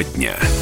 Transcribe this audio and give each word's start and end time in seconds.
Тема 0.00 0.04
дня. 0.14 0.59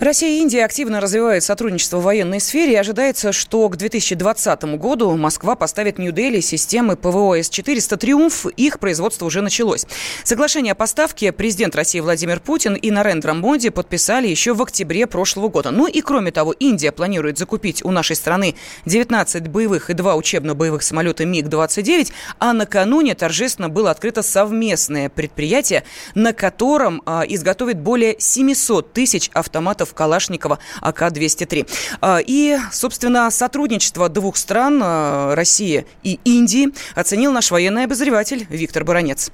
Россия 0.00 0.38
и 0.38 0.42
Индия 0.42 0.64
активно 0.64 1.00
развивают 1.00 1.42
сотрудничество 1.42 1.96
в 1.96 2.04
военной 2.04 2.38
сфере 2.38 2.74
и 2.74 2.76
ожидается, 2.76 3.32
что 3.32 3.68
к 3.68 3.76
2020 3.76 4.62
году 4.76 5.16
Москва 5.16 5.56
поставит 5.56 5.98
Нью-Дели 5.98 6.38
системы 6.38 6.94
ПВО 6.94 7.36
С-400 7.36 7.96
«Триумф». 7.96 8.46
Их 8.46 8.78
производство 8.78 9.26
уже 9.26 9.42
началось. 9.42 9.86
Соглашение 10.22 10.70
о 10.70 10.74
поставке 10.76 11.32
президент 11.32 11.74
России 11.74 11.98
Владимир 11.98 12.38
Путин 12.38 12.74
и 12.74 12.92
Нарендра 12.92 13.34
Моди 13.34 13.70
подписали 13.70 14.28
еще 14.28 14.54
в 14.54 14.62
октябре 14.62 15.08
прошлого 15.08 15.48
года. 15.48 15.72
Ну 15.72 15.88
и 15.88 16.00
кроме 16.00 16.30
того, 16.30 16.52
Индия 16.52 16.92
планирует 16.92 17.36
закупить 17.36 17.84
у 17.84 17.90
нашей 17.90 18.14
страны 18.14 18.54
19 18.86 19.48
боевых 19.48 19.90
и 19.90 19.94
2 19.94 20.14
учебно-боевых 20.14 20.84
самолета 20.84 21.26
МиГ-29, 21.26 22.12
а 22.38 22.52
накануне 22.52 23.16
торжественно 23.16 23.68
было 23.68 23.90
открыто 23.90 24.22
совместное 24.22 25.08
предприятие, 25.08 25.82
на 26.14 26.32
котором 26.32 27.02
а, 27.04 27.24
изготовит 27.26 27.80
более 27.80 28.14
700 28.20 28.92
тысяч 28.92 29.28
автоматов 29.34 29.87
автоматов 29.88 29.94
Калашникова 29.94 30.58
АК-203. 30.82 31.98
А, 32.00 32.18
и, 32.24 32.56
собственно, 32.70 33.30
сотрудничество 33.30 34.08
двух 34.08 34.36
стран, 34.36 34.80
а, 34.82 35.34
России 35.34 35.86
и 36.02 36.18
Индии, 36.24 36.68
оценил 36.94 37.32
наш 37.32 37.50
военный 37.50 37.84
обозреватель 37.84 38.46
Виктор 38.50 38.84
Баранец. 38.84 39.30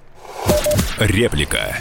Реплика. 0.98 1.77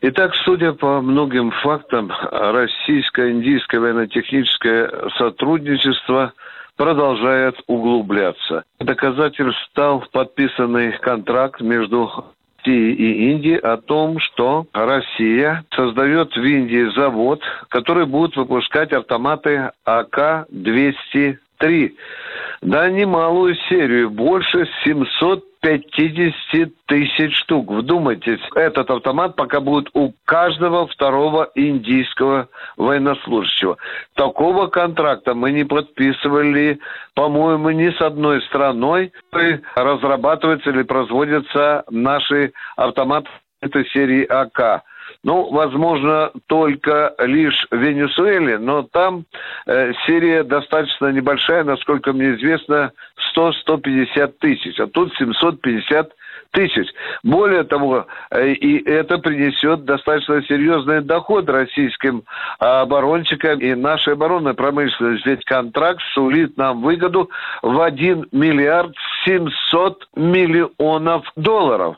Итак, 0.00 0.32
судя 0.44 0.72
по 0.72 1.00
многим 1.00 1.50
фактам, 1.62 2.12
российско-индийское 2.30 3.80
военно-техническое 3.80 4.90
сотрудничество 5.18 6.32
продолжает 6.76 7.56
углубляться. 7.66 8.64
Доказательством 8.78 9.54
стал 9.70 10.04
подписанный 10.12 10.92
контракт 10.98 11.60
между 11.60 12.35
России 12.66 12.92
и 12.92 13.30
Индии 13.30 13.56
о 13.56 13.76
том, 13.76 14.18
что 14.18 14.66
Россия 14.72 15.64
создает 15.74 16.34
в 16.36 16.42
Индии 16.42 16.90
завод, 16.96 17.40
который 17.68 18.06
будет 18.06 18.34
выпускать 18.36 18.92
автоматы 18.92 19.70
АК-203. 19.84 21.92
Да, 22.62 22.88
немалую 22.88 23.54
серию, 23.68 24.10
больше 24.10 24.68
700 24.84 25.44
50 25.66 26.70
тысяч 26.86 27.36
штук. 27.38 27.72
Вдумайтесь, 27.72 28.38
этот 28.54 28.88
автомат 28.88 29.34
пока 29.34 29.60
будет 29.60 29.88
у 29.94 30.12
каждого 30.24 30.86
второго 30.86 31.50
индийского 31.56 32.48
военнослужащего. 32.76 33.76
Такого 34.14 34.68
контракта 34.68 35.34
мы 35.34 35.50
не 35.50 35.64
подписывали, 35.64 36.78
по-моему, 37.14 37.70
ни 37.70 37.90
с 37.90 38.00
одной 38.00 38.42
страной, 38.42 39.12
разрабатываются 39.74 40.70
или 40.70 40.82
производятся 40.82 41.82
наши 41.90 42.52
автоматы 42.76 43.28
этой 43.60 43.88
серии 43.88 44.24
АК. 44.24 44.84
Ну, 45.22 45.50
возможно, 45.50 46.30
только 46.46 47.14
лишь 47.18 47.66
в 47.70 47.76
Венесуэле, 47.76 48.58
но 48.58 48.82
там 48.82 49.24
э, 49.66 49.92
серия 50.06 50.44
достаточно 50.44 51.10
небольшая, 51.12 51.64
насколько 51.64 52.12
мне 52.12 52.34
известно, 52.34 52.92
100-150 53.36 54.34
тысяч, 54.38 54.78
а 54.78 54.86
тут 54.86 55.12
750 55.16 56.12
тысяч. 56.52 56.88
Более 57.22 57.64
того, 57.64 58.06
э, 58.30 58.52
и 58.52 58.88
это 58.88 59.18
принесет 59.18 59.84
достаточно 59.84 60.42
серьезный 60.44 61.02
доход 61.02 61.48
российским 61.48 62.24
оборонщикам 62.58 63.58
и 63.58 63.74
нашей 63.74 64.14
оборонной 64.14 64.54
промышленности. 64.54 65.28
Ведь 65.28 65.44
контракт 65.44 66.00
сулит 66.14 66.56
нам 66.56 66.82
выгоду 66.82 67.30
в 67.62 67.80
1 67.80 68.28
миллиард 68.32 68.94
700 69.26 70.08
миллионов 70.16 71.24
долларов. 71.36 71.96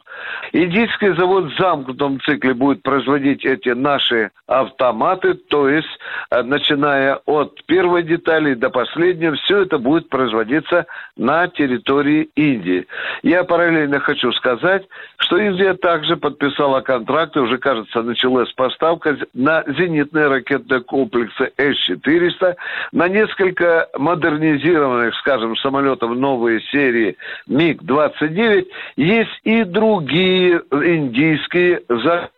Индийский 0.52 1.14
завод 1.14 1.52
в 1.52 1.58
замкнутом 1.58 2.20
цикле 2.20 2.54
будет 2.54 2.82
производить 2.82 3.44
эти 3.44 3.70
наши 3.70 4.30
автоматы, 4.46 5.34
то 5.34 5.68
есть, 5.68 5.88
э, 6.30 6.42
начиная 6.42 7.16
от 7.26 7.62
первой 7.66 8.02
детали 8.02 8.54
до 8.54 8.70
последней, 8.70 9.30
все 9.42 9.62
это 9.62 9.78
будет 9.78 10.08
производиться 10.08 10.86
на 11.16 11.48
территории 11.48 12.30
Индии. 12.34 12.86
Я 13.22 13.44
параллельно 13.44 14.00
хочу 14.00 14.32
сказать, 14.32 14.86
что 15.18 15.36
Индия 15.36 15.74
также 15.74 16.16
подписала 16.16 16.80
контракт, 16.80 17.36
и 17.36 17.40
уже, 17.40 17.58
кажется, 17.58 18.02
началась 18.02 18.50
поставка 18.52 19.16
на 19.34 19.64
зенитные 19.66 20.28
ракетные 20.28 20.80
комплексы 20.80 21.52
С-400, 21.56 22.54
на 22.92 23.08
несколько 23.08 23.88
модернизированных, 23.98 25.14
скажем, 25.16 25.56
самолетов 25.56 26.16
новой 26.16 26.62
серии 26.70 27.16
МиГ-29. 27.48 28.66
Есть 28.96 29.40
и 29.44 29.64
другие 29.64 30.07
индийские 30.12 31.82
заказы 31.88 32.32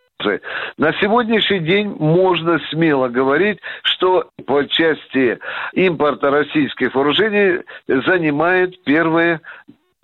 на 0.77 0.93
сегодняшний 1.01 1.59
день 1.61 1.95
можно 1.97 2.59
смело 2.69 3.07
говорить, 3.07 3.59
что 3.81 4.29
по 4.45 4.63
части 4.67 5.39
импорта 5.73 6.29
российских 6.29 6.93
вооружений 6.93 7.63
занимает 7.87 8.83
первое 8.83 9.41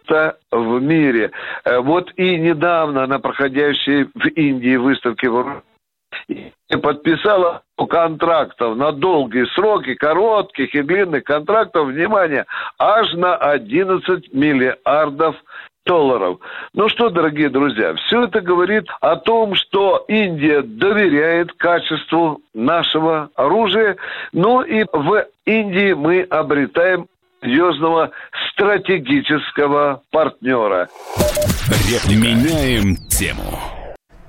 место 0.08 0.38
в 0.52 0.82
мире. 0.82 1.32
Э, 1.66 1.80
вот 1.80 2.12
и 2.16 2.38
недавно 2.38 3.06
на 3.08 3.20
проходящей 3.20 4.06
в 4.06 4.28
Индии 4.36 4.76
выставке 4.76 5.30
вооружений 5.30 5.62
подписала 6.82 7.62
контрактов 7.90 8.76
на 8.76 8.92
долгие 8.92 9.46
сроки, 9.54 9.96
коротких 9.96 10.74
и 10.76 10.82
длинных 10.82 11.24
контрактов, 11.24 11.88
внимание, 11.88 12.46
аж 12.78 13.14
на 13.14 13.36
11 13.36 14.34
миллиардов 14.34 15.36
долларов. 15.86 16.40
Ну 16.74 16.90
что, 16.90 17.10
дорогие 17.10 17.50
друзья, 17.50 17.96
все 17.96 18.26
это 18.26 18.42
говорит 18.42 18.86
о 19.00 19.16
том, 19.16 19.56
что 19.56 20.04
Индия 20.08 20.62
доверяет 20.62 21.54
качеству 21.54 22.42
нашего 22.54 23.30
оружия. 23.36 23.96
Ну 24.34 24.62
и 24.62 24.84
в 24.92 25.26
Индии 25.46 25.94
мы 25.94 26.22
обретаем 26.24 27.08
серьезного 27.42 28.12
стратегического 28.52 30.02
партнера. 30.12 30.90
Меняем 32.10 32.98
тему. 33.10 33.77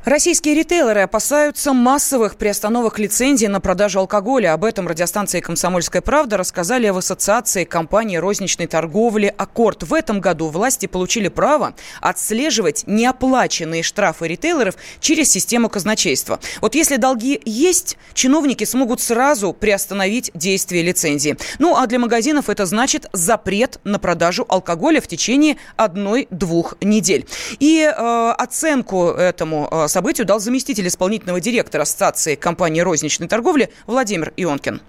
Российские 0.09 0.55
ритейлеры 0.55 1.03
опасаются 1.03 1.75
массовых 1.75 2.37
приостановок 2.37 2.99
лицензий 2.99 3.47
на 3.47 3.61
продажу 3.61 3.99
алкоголя. 3.99 4.55
Об 4.55 4.65
этом 4.65 4.89
радиостанции 4.89 5.41
«Комсомольская 5.41 6.01
правда» 6.01 6.39
рассказали 6.39 6.89
в 6.89 6.97
Ассоциации 6.97 7.65
компаний 7.65 8.19
розничной 8.19 8.67
торговли 8.69 9.35
«Аккорд». 9.37 9.83
В 9.83 9.93
этом 9.93 10.23
году 10.23 10.49
власти 10.49 10.87
получили 10.87 11.29
право 11.29 11.75
отслеживать 12.01 12.85
неоплаченные 12.87 13.83
штрафы 13.83 14.29
ритейлеров 14.29 14.77
через 14.99 15.31
систему 15.31 15.69
казначейства. 15.69 16.41
Вот 16.63 16.75
если 16.75 16.97
долги 16.97 17.39
есть, 17.45 17.99
чиновники 18.15 18.65
смогут 18.65 19.03
сразу 19.03 19.53
приостановить 19.53 20.31
действие 20.33 20.85
лицензии. 20.85 21.37
Ну 21.59 21.77
а 21.77 21.87
для 21.87 21.99
магазинов 21.99 22.49
это 22.49 22.65
значит 22.65 23.11
запрет 23.13 23.79
на 23.85 23.99
продажу 23.99 24.47
алкоголя 24.49 25.03
в 25.03 25.07
течение 25.07 25.59
одной-двух 25.77 26.77
недель. 26.81 27.27
И 27.59 27.83
э, 27.83 28.35
оценку 28.39 29.09
этому 29.09 29.69
э, 29.71 29.87
событию 29.99 30.29
дал 30.29 30.39
заместитель 30.39 30.87
исполнительного 30.87 31.41
директора 31.41 31.83
Ассоциации 31.83 32.37
компании 32.37 32.83
розничной 32.83 33.27
торговли 33.27 33.69
Владимир 33.89 34.33
Ионкин. 34.37 34.81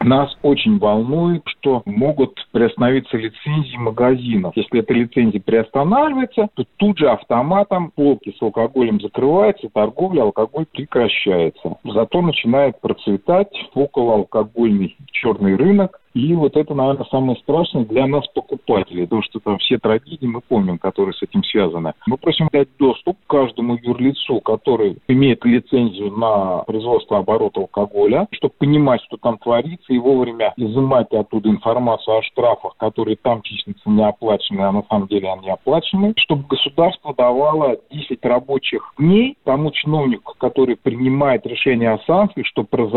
Нас 0.00 0.36
очень 0.42 0.78
волнует, 0.78 1.42
что 1.46 1.82
могут 1.84 2.34
приостановиться 2.50 3.16
лицензии 3.16 3.76
магазинов. 3.76 4.52
Если 4.56 4.80
эта 4.80 4.92
лицензия 4.92 5.40
приостанавливается, 5.40 6.48
то 6.54 6.64
тут 6.78 6.98
же 6.98 7.08
автоматом 7.08 7.92
полки 7.94 8.34
с 8.36 8.42
алкоголем 8.42 9.00
закрываются, 9.00 9.68
торговля 9.72 10.22
алкоголь 10.22 10.66
прекращается. 10.66 11.76
Зато 11.84 12.20
начинает 12.20 12.80
процветать 13.06 13.52
околоалкогольный 13.74 14.96
черный 15.12 15.56
рынок, 15.56 16.00
и 16.16 16.32
вот 16.32 16.56
это, 16.56 16.74
наверное, 16.74 17.04
самое 17.10 17.36
страшное 17.40 17.84
для 17.84 18.06
нас, 18.06 18.26
покупателей, 18.28 19.04
потому 19.04 19.22
что 19.22 19.38
там 19.38 19.58
все 19.58 19.78
трагедии 19.78 20.24
мы 20.24 20.40
помним, 20.40 20.78
которые 20.78 21.12
с 21.12 21.22
этим 21.22 21.44
связаны. 21.44 21.92
Мы 22.06 22.16
просим 22.16 22.48
дать 22.50 22.68
доступ 22.78 23.18
каждому 23.26 23.76
юрлицу, 23.76 24.40
который 24.40 24.96
имеет 25.08 25.44
лицензию 25.44 26.10
на 26.12 26.62
производство 26.66 27.18
оборота 27.18 27.60
алкоголя, 27.60 28.28
чтобы 28.32 28.54
понимать, 28.56 29.02
что 29.04 29.18
там 29.18 29.36
творится, 29.36 29.92
и 29.92 29.98
вовремя 29.98 30.54
изымать 30.56 31.12
оттуда 31.12 31.50
информацию 31.50 32.16
о 32.16 32.22
штрафах, 32.22 32.76
которые 32.78 33.16
там 33.16 33.42
числятся 33.42 33.90
неоплаченные, 33.90 34.68
а 34.68 34.72
на 34.72 34.84
самом 34.88 35.08
деле 35.08 35.30
они 35.30 35.50
оплачены, 35.50 36.14
чтобы 36.16 36.44
государство 36.48 37.14
давало 37.14 37.76
10 37.90 38.24
рабочих 38.24 38.94
дней 38.98 39.36
тому 39.44 39.70
чиновнику, 39.70 40.32
который 40.38 40.76
принимает 40.76 41.44
решение 41.44 41.90
о 41.90 41.98
санкции, 42.06 42.42
чтобы 42.44 42.68
разобраться, 42.72 42.95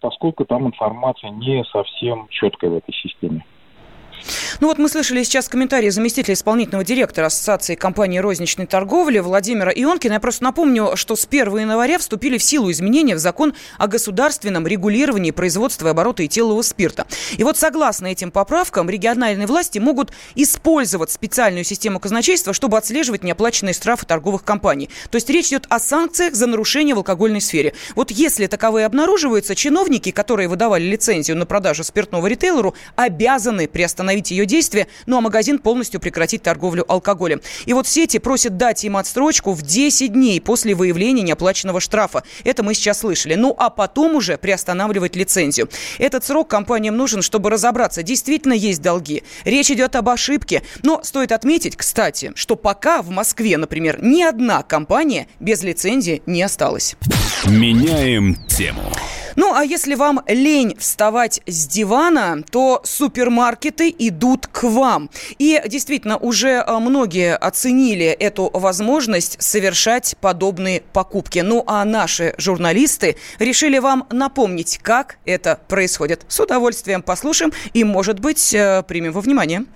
поскольку 0.00 0.44
там 0.44 0.66
информация 0.66 1.30
не 1.30 1.64
совсем 1.64 2.28
четкой 2.28 2.70
в 2.70 2.76
этой 2.76 2.94
системе. 2.94 3.44
Ну 4.60 4.66
вот 4.66 4.78
мы 4.78 4.88
слышали 4.88 5.22
сейчас 5.22 5.48
комментарии 5.48 5.88
заместителя 5.88 6.34
исполнительного 6.34 6.84
директора 6.84 7.26
Ассоциации 7.26 7.76
компании 7.76 8.18
розничной 8.18 8.66
торговли 8.66 9.20
Владимира 9.20 9.70
Ионкина. 9.70 10.14
Я 10.14 10.20
просто 10.20 10.42
напомню, 10.42 10.96
что 10.96 11.14
с 11.14 11.26
1 11.30 11.58
января 11.58 11.98
вступили 11.98 12.38
в 12.38 12.42
силу 12.42 12.70
изменения 12.72 13.14
в 13.14 13.18
закон 13.18 13.54
о 13.78 13.86
государственном 13.86 14.66
регулировании 14.66 15.30
производства 15.30 15.86
и 15.86 15.90
оборота 15.90 16.24
этилового 16.24 16.62
спирта. 16.62 17.06
И 17.36 17.44
вот 17.44 17.56
согласно 17.56 18.08
этим 18.08 18.32
поправкам 18.32 18.90
региональные 18.90 19.46
власти 19.46 19.78
могут 19.78 20.10
использовать 20.34 21.12
специальную 21.12 21.62
систему 21.62 22.00
казначейства, 22.00 22.52
чтобы 22.52 22.78
отслеживать 22.78 23.22
неоплаченные 23.22 23.74
штрафы 23.74 24.06
торговых 24.06 24.42
компаний. 24.42 24.90
То 25.10 25.16
есть 25.16 25.30
речь 25.30 25.48
идет 25.48 25.66
о 25.68 25.78
санкциях 25.78 26.34
за 26.34 26.46
нарушение 26.48 26.96
в 26.96 26.98
алкогольной 26.98 27.40
сфере. 27.40 27.74
Вот 27.94 28.10
если 28.10 28.46
таковые 28.46 28.86
обнаруживаются, 28.86 29.54
чиновники, 29.54 30.10
которые 30.10 30.48
выдавали 30.48 30.82
лицензию 30.82 31.36
на 31.36 31.46
продажу 31.46 31.84
спиртного 31.84 32.26
ритейлеру, 32.26 32.74
обязаны 32.96 33.68
приостановить 33.68 34.07
ее 34.30 34.46
действие, 34.46 34.86
ну 35.06 35.18
а 35.18 35.20
магазин 35.20 35.58
полностью 35.58 36.00
прекратить 36.00 36.42
торговлю 36.42 36.84
алкоголем. 36.88 37.40
И 37.66 37.72
вот 37.72 37.86
сети 37.86 38.18
просят 38.18 38.56
дать 38.56 38.84
им 38.84 38.96
отстрочку 38.96 39.52
в 39.52 39.62
10 39.62 40.12
дней 40.12 40.40
после 40.40 40.74
выявления 40.74 41.22
неоплаченного 41.22 41.80
штрафа. 41.80 42.22
Это 42.44 42.62
мы 42.62 42.74
сейчас 42.74 43.00
слышали. 43.00 43.34
Ну 43.34 43.54
а 43.56 43.70
потом 43.70 44.16
уже 44.16 44.38
приостанавливать 44.38 45.16
лицензию. 45.16 45.68
Этот 45.98 46.24
срок 46.24 46.48
компаниям 46.48 46.96
нужен, 46.96 47.22
чтобы 47.22 47.50
разобраться, 47.50 48.02
действительно 48.02 48.52
есть 48.52 48.82
долги. 48.82 49.22
Речь 49.44 49.70
идет 49.70 49.96
об 49.96 50.08
ошибке. 50.08 50.62
Но 50.82 51.02
стоит 51.02 51.32
отметить, 51.32 51.76
кстати, 51.76 52.32
что 52.34 52.56
пока 52.56 53.02
в 53.02 53.10
Москве, 53.10 53.56
например, 53.56 53.98
ни 54.02 54.22
одна 54.22 54.62
компания 54.62 55.28
без 55.40 55.62
лицензии 55.62 56.22
не 56.26 56.42
осталась. 56.42 56.96
Меняем 57.46 58.36
тему. 58.46 58.92
Ну, 59.38 59.54
а 59.54 59.64
если 59.64 59.94
вам 59.94 60.20
лень 60.26 60.76
вставать 60.80 61.40
с 61.46 61.68
дивана, 61.68 62.42
то 62.50 62.80
супермаркеты 62.82 63.94
идут 63.96 64.48
к 64.48 64.64
вам. 64.64 65.10
И 65.38 65.62
действительно, 65.64 66.16
уже 66.16 66.54
э, 66.54 66.78
многие 66.80 67.36
оценили 67.36 68.06
эту 68.06 68.50
возможность 68.52 69.40
совершать 69.40 70.16
подобные 70.20 70.82
покупки. 70.92 71.38
Ну, 71.38 71.62
а 71.68 71.84
наши 71.84 72.34
журналисты 72.36 73.16
решили 73.38 73.78
вам 73.78 74.08
напомнить, 74.10 74.80
как 74.82 75.18
это 75.24 75.60
происходит. 75.68 76.22
С 76.26 76.40
удовольствием 76.40 77.00
послушаем 77.00 77.52
и, 77.72 77.84
может 77.84 78.18
быть, 78.18 78.52
э, 78.52 78.82
примем 78.88 79.12
во 79.12 79.20
внимание. 79.20 79.66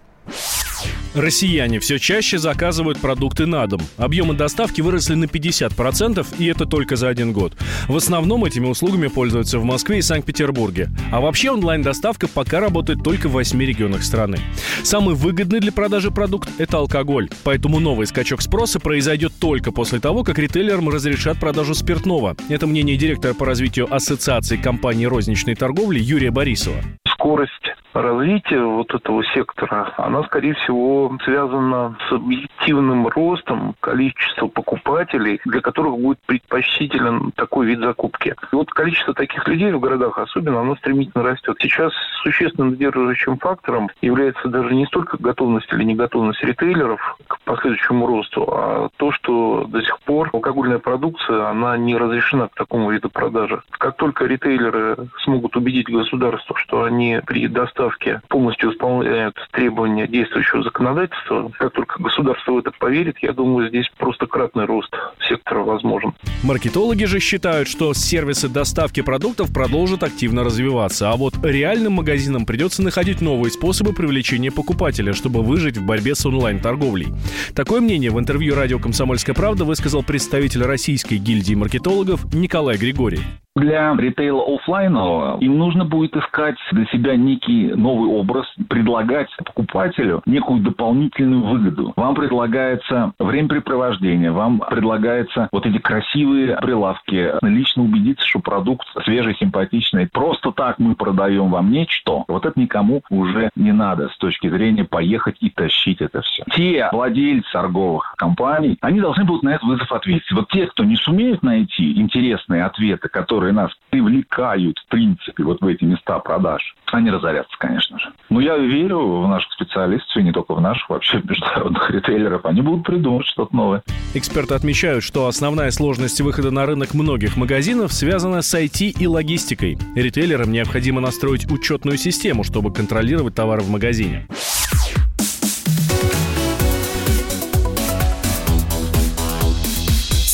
Россияне 1.14 1.78
все 1.78 1.98
чаще 1.98 2.38
заказывают 2.38 2.98
продукты 2.98 3.46
на 3.46 3.66
дом. 3.66 3.82
Объемы 3.98 4.34
доставки 4.34 4.80
выросли 4.80 5.14
на 5.14 5.24
50%, 5.24 6.26
и 6.38 6.46
это 6.46 6.64
только 6.64 6.96
за 6.96 7.08
один 7.08 7.32
год. 7.32 7.54
В 7.86 7.96
основном 7.96 8.44
этими 8.44 8.66
услугами 8.66 9.08
пользуются 9.08 9.58
в 9.58 9.64
Москве 9.64 9.98
и 9.98 10.02
Санкт-Петербурге. 10.02 10.88
А 11.10 11.20
вообще 11.20 11.50
онлайн-доставка 11.50 12.28
пока 12.28 12.60
работает 12.60 13.02
только 13.02 13.28
в 13.28 13.32
8 13.32 13.60
регионах 13.62 14.02
страны. 14.02 14.38
Самый 14.82 15.14
выгодный 15.14 15.60
для 15.60 15.72
продажи 15.72 16.10
продукт– 16.10 16.48
это 16.58 16.78
алкоголь. 16.78 17.28
Поэтому 17.44 17.78
новый 17.78 18.06
скачок 18.06 18.40
спроса 18.40 18.80
произойдет 18.80 19.32
только 19.38 19.70
после 19.70 20.00
того, 20.00 20.24
как 20.24 20.38
ритейлерам 20.38 20.88
разрешат 20.88 21.38
продажу 21.38 21.74
спиртного. 21.74 22.36
Это 22.48 22.66
мнение 22.66 22.96
директора 22.96 23.34
по 23.34 23.44
развитию 23.44 23.92
Ассоциации 23.94 24.56
компаний 24.56 25.06
розничной 25.06 25.54
торговли 25.54 26.00
Юрия 26.00 26.30
Борисова. 26.30 26.82
Скорость 27.06 27.71
развития 27.92 28.62
вот 28.62 28.94
этого 28.94 29.24
сектора, 29.26 29.92
она, 29.96 30.22
скорее 30.24 30.54
всего, 30.54 31.16
связана 31.24 31.96
с 32.08 32.12
объективным 32.12 33.06
ростом 33.08 33.74
количества 33.80 34.46
покупателей, 34.46 35.40
для 35.44 35.60
которых 35.60 35.98
будет 35.98 36.18
предпочтителен 36.26 37.32
такой 37.32 37.66
вид 37.66 37.80
закупки. 37.80 38.34
И 38.52 38.54
вот 38.54 38.70
количество 38.70 39.14
таких 39.14 39.46
людей 39.46 39.72
в 39.72 39.80
городах 39.80 40.18
особенно, 40.18 40.60
оно 40.60 40.76
стремительно 40.76 41.24
растет. 41.24 41.56
Сейчас 41.60 41.92
существенным 42.22 42.74
сдерживающим 42.74 43.38
фактором 43.38 43.90
является 44.00 44.48
даже 44.48 44.74
не 44.74 44.86
столько 44.86 45.16
готовность 45.18 45.70
или 45.72 45.84
неготовность 45.84 46.42
ритейлеров 46.42 47.16
к 47.26 47.40
последующему 47.44 48.06
росту, 48.06 48.44
а 48.48 48.88
то, 48.96 49.12
что 49.12 49.66
до 49.68 49.82
сих 49.82 50.00
пор 50.00 50.30
алкогольная 50.32 50.78
продукция, 50.78 51.48
она 51.48 51.76
не 51.76 51.96
разрешена 51.96 52.48
к 52.48 52.54
такому 52.54 52.90
виду 52.90 53.10
продажи. 53.10 53.60
Как 53.70 53.96
только 53.96 54.24
ритейлеры 54.24 54.96
смогут 55.24 55.56
убедить 55.56 55.90
государство, 55.90 56.56
что 56.56 56.84
они 56.84 57.20
при 57.26 57.48
доставке 57.48 57.81
доставки 57.82 58.20
полностью 58.28 58.72
исполняют 58.72 59.36
требования 59.52 60.06
действующего 60.06 60.62
законодательства. 60.62 61.50
Как 61.58 61.72
только 61.72 62.02
государство 62.02 62.52
в 62.52 62.58
это 62.58 62.70
поверит, 62.78 63.16
я 63.22 63.32
думаю, 63.32 63.68
здесь 63.68 63.90
просто 63.98 64.26
кратный 64.26 64.64
рост 64.64 64.94
сектора 65.28 65.60
возможен. 65.60 66.12
Маркетологи 66.42 67.04
же 67.04 67.20
считают, 67.20 67.68
что 67.68 67.92
сервисы 67.94 68.48
доставки 68.48 69.02
продуктов 69.02 69.52
продолжат 69.52 70.02
активно 70.02 70.44
развиваться, 70.44 71.10
а 71.10 71.16
вот 71.16 71.34
реальным 71.42 71.94
магазинам 71.94 72.46
придется 72.46 72.82
находить 72.82 73.20
новые 73.20 73.50
способы 73.50 73.92
привлечения 73.92 74.50
покупателя, 74.50 75.12
чтобы 75.12 75.42
выжить 75.42 75.76
в 75.76 75.86
борьбе 75.86 76.14
с 76.14 76.24
онлайн-торговлей. 76.24 77.08
Такое 77.54 77.80
мнение 77.80 78.10
в 78.10 78.18
интервью 78.18 78.54
радио 78.54 78.78
«Комсомольская 78.78 79.34
правда» 79.34 79.64
высказал 79.64 80.02
представитель 80.02 80.62
Российской 80.62 81.16
гильдии 81.16 81.54
маркетологов 81.54 82.32
Николай 82.32 82.76
Григорий. 82.76 83.20
Для 83.54 83.94
ритейла 83.94 84.42
офлайнового 84.42 85.38
им 85.40 85.58
нужно 85.58 85.84
будет 85.84 86.16
искать 86.16 86.56
для 86.72 86.86
себя 86.86 87.16
некий 87.16 87.72
новый 87.74 88.08
образ, 88.08 88.46
предлагать 88.68 89.28
покупателю 89.44 90.22
некую 90.24 90.60
дополнительную 90.60 91.42
выгоду. 91.42 91.92
Вам 91.96 92.14
предлагается 92.14 93.12
времяпрепровождение, 93.18 94.30
вам 94.30 94.60
предлагается 94.60 95.50
вот 95.52 95.66
эти 95.66 95.76
красивые 95.78 96.56
прилавки, 96.56 97.32
лично 97.42 97.82
убедиться, 97.82 98.26
что 98.26 98.40
продукт 98.40 98.86
свежий, 99.04 99.36
симпатичный. 99.36 100.08
Просто 100.08 100.50
так 100.52 100.78
мы 100.78 100.94
продаем 100.94 101.50
вам 101.50 101.70
нечто. 101.70 102.24
Вот 102.28 102.46
это 102.46 102.58
никому 102.58 103.02
уже 103.10 103.50
не 103.54 103.72
надо 103.72 104.08
с 104.08 104.16
точки 104.16 104.48
зрения 104.48 104.84
поехать 104.84 105.36
и 105.40 105.50
тащить 105.50 106.00
это 106.00 106.22
все. 106.22 106.44
Те 106.54 106.88
владельцы 106.90 107.52
торговых 107.52 108.14
компаний, 108.16 108.78
они 108.80 109.00
должны 109.00 109.24
будут 109.24 109.42
на 109.42 109.50
этот 109.50 109.64
вызов 109.64 109.92
ответить. 109.92 110.32
Вот 110.32 110.48
те, 110.48 110.66
кто 110.68 110.84
не 110.84 110.96
сумеют 110.96 111.42
найти 111.42 112.00
интересные 112.00 112.64
ответы, 112.64 113.08
которые 113.10 113.41
которые 113.42 113.54
нас 113.54 113.72
привлекают, 113.90 114.78
в 114.78 114.86
принципе, 114.88 115.42
вот 115.42 115.60
в 115.60 115.66
эти 115.66 115.82
места 115.82 116.20
продаж, 116.20 116.62
они 116.92 117.10
разорятся, 117.10 117.52
конечно 117.58 117.98
же. 117.98 118.12
Но 118.30 118.40
я 118.40 118.56
верю 118.56 119.22
в 119.22 119.28
наших 119.28 119.50
специалистов, 119.52 120.16
и 120.16 120.22
не 120.22 120.30
только 120.30 120.54
в 120.54 120.60
наших, 120.60 120.88
вообще 120.88 121.18
в 121.18 121.28
международных 121.28 121.90
ритейлеров. 121.90 122.46
Они 122.46 122.60
будут 122.62 122.86
придумывать 122.86 123.26
что-то 123.26 123.54
новое. 123.56 123.82
Эксперты 124.14 124.54
отмечают, 124.54 125.02
что 125.02 125.26
основная 125.26 125.72
сложность 125.72 126.20
выхода 126.20 126.52
на 126.52 126.66
рынок 126.66 126.94
многих 126.94 127.36
магазинов 127.36 127.92
связана 127.92 128.42
с 128.42 128.54
IT 128.54 128.94
и 129.00 129.06
логистикой. 129.08 129.76
Ритейлерам 129.96 130.52
необходимо 130.52 131.00
настроить 131.00 131.50
учетную 131.50 131.98
систему, 131.98 132.44
чтобы 132.44 132.72
контролировать 132.72 133.34
товары 133.34 133.62
в 133.62 133.70
магазине. 133.70 134.28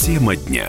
Тема 0.05 0.37
дня. 0.37 0.69